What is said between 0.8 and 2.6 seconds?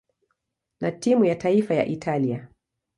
na timu ya taifa ya Italia.